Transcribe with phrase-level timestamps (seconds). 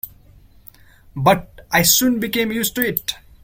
[1.15, 3.13] But I soon became used to it.